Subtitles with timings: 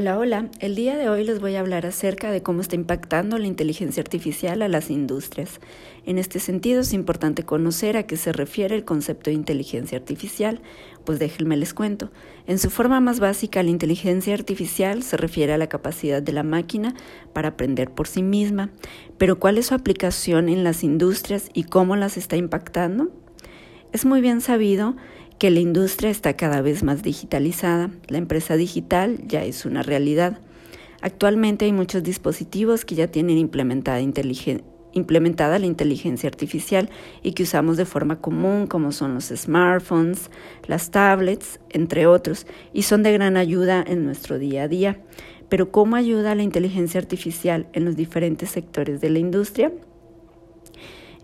[0.00, 0.48] Hola, hola.
[0.60, 4.00] El día de hoy les voy a hablar acerca de cómo está impactando la inteligencia
[4.00, 5.58] artificial a las industrias.
[6.06, 10.60] En este sentido es importante conocer a qué se refiere el concepto de inteligencia artificial,
[11.04, 12.12] pues déjenme les cuento.
[12.46, 16.44] En su forma más básica, la inteligencia artificial se refiere a la capacidad de la
[16.44, 16.94] máquina
[17.32, 18.70] para aprender por sí misma,
[19.18, 23.10] pero ¿cuál es su aplicación en las industrias y cómo las está impactando?
[23.92, 24.94] Es muy bien sabido
[25.38, 27.90] que la industria está cada vez más digitalizada.
[28.08, 30.40] La empresa digital ya es una realidad.
[31.00, 33.98] Actualmente hay muchos dispositivos que ya tienen implementada,
[35.58, 36.90] la inteligencia artificial
[37.22, 40.28] y que usamos de forma común, como son los smartphones,
[40.66, 45.00] las tablets, entre otros, y son de gran ayuda en nuestro día a día.
[45.48, 49.72] Pero ¿cómo ayuda la inteligencia artificial en los diferentes sectores de la industria?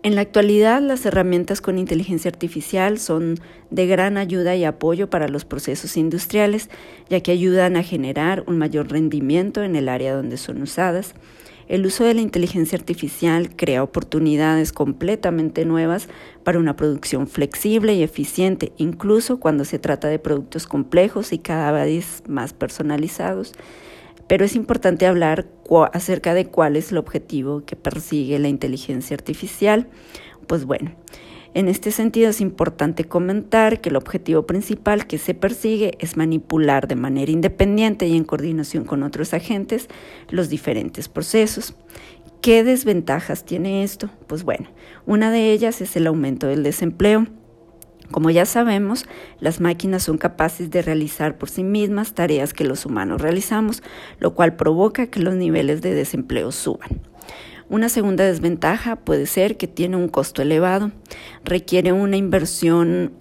[0.05, 3.39] En la actualidad, las herramientas con inteligencia artificial son
[3.71, 6.69] de gran ayuda y apoyo para los procesos industriales,
[7.09, 11.15] ya que ayudan a generar un mayor rendimiento en el área donde son usadas.
[11.67, 16.07] El uso de la inteligencia artificial crea oportunidades completamente nuevas
[16.43, 21.71] para una producción flexible y eficiente, incluso cuando se trata de productos complejos y cada
[21.71, 23.53] vez más personalizados
[24.27, 25.47] pero es importante hablar
[25.93, 29.87] acerca de cuál es el objetivo que persigue la inteligencia artificial.
[30.47, 30.91] Pues bueno,
[31.55, 36.87] en este sentido es importante comentar que el objetivo principal que se persigue es manipular
[36.87, 39.87] de manera independiente y en coordinación con otros agentes
[40.29, 41.75] los diferentes procesos.
[42.41, 44.09] ¿Qué desventajas tiene esto?
[44.27, 44.67] Pues bueno,
[45.05, 47.25] una de ellas es el aumento del desempleo.
[48.11, 49.05] Como ya sabemos,
[49.39, 53.83] las máquinas son capaces de realizar por sí mismas tareas que los humanos realizamos,
[54.19, 57.01] lo cual provoca que los niveles de desempleo suban.
[57.67, 60.91] Una segunda desventaja puede ser que tiene un costo elevado,
[61.43, 63.11] requiere una inversión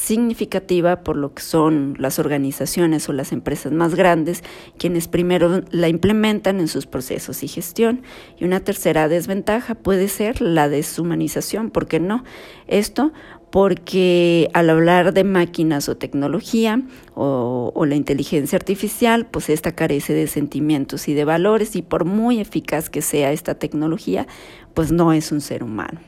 [0.00, 4.42] significativa por lo que son las organizaciones o las empresas más grandes
[4.78, 8.02] quienes primero la implementan en sus procesos y gestión.
[8.38, 12.24] Y una tercera desventaja puede ser la deshumanización, ¿por qué no?
[12.66, 13.12] Esto
[13.50, 16.82] porque al hablar de máquinas o tecnología
[17.14, 22.40] o, la inteligencia artificial, pues esta carece de sentimientos y de valores y por muy
[22.40, 24.26] eficaz que sea esta tecnología,
[24.74, 26.00] pues no es un ser humano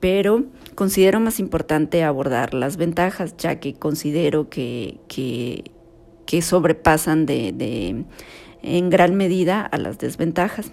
[0.00, 0.44] pero
[0.76, 5.72] considero más importante abordar las ventajas, ya que considero que, que,
[6.24, 8.04] que sobrepasan de, de,
[8.62, 10.70] en gran medida a las desventajas.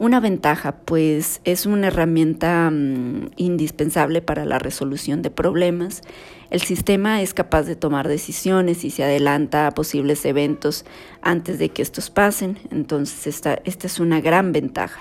[0.00, 6.02] Una ventaja, pues, es una herramienta mmm, indispensable para la resolución de problemas.
[6.50, 10.84] El sistema es capaz de tomar decisiones y se adelanta a posibles eventos
[11.20, 15.00] antes de que estos pasen, entonces esta, esta es una gran ventaja.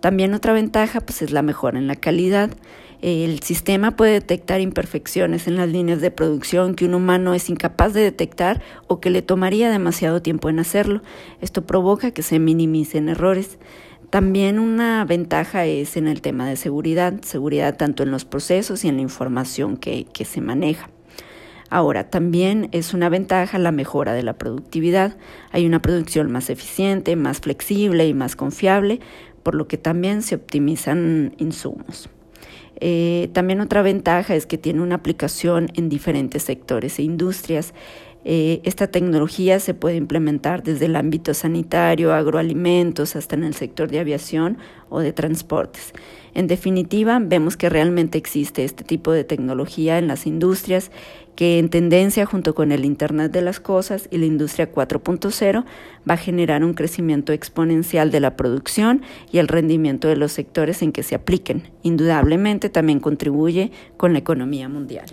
[0.00, 2.48] También otra ventaja pues, es la mejora en la calidad.
[3.02, 7.92] El sistema puede detectar imperfecciones en las líneas de producción que un humano es incapaz
[7.92, 11.02] de detectar o que le tomaría demasiado tiempo en hacerlo.
[11.42, 13.58] Esto provoca que se minimicen errores.
[14.10, 18.88] También una ventaja es en el tema de seguridad, seguridad tanto en los procesos y
[18.88, 20.90] en la información que, se maneja.
[21.68, 25.16] Ahora, también es una ventaja la mejora de la productividad.
[25.52, 28.98] Hay una producción más eficiente, más flexible y más confiable,
[29.44, 32.10] por lo que también se optimizan insumos.
[32.80, 37.74] Eh, también otra ventaja es que tiene una aplicación en diferentes sectores e industrias.
[38.24, 43.90] Eh, esta tecnología se puede implementar desde el ámbito sanitario, agroalimentos, hasta en el sector
[43.90, 44.58] de aviación
[44.90, 45.92] o de transportes.
[46.34, 50.90] En definitiva, vemos que realmente existe este tipo de tecnología en las industrias
[51.34, 55.64] que en tendencia junto con el Internet de las Cosas y la Industria 4.0
[56.08, 59.02] va a generar un crecimiento exponencial de la producción
[59.32, 61.70] y el rendimiento de los sectores en que se apliquen.
[61.82, 65.06] Indudablemente también contribuye con la economía mundial.